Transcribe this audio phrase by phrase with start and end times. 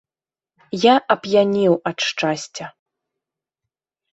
[0.83, 2.65] Я ап'янеў ад шчасця.